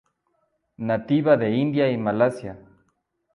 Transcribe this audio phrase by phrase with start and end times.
[0.79, 2.57] Nativa de India y Malasia.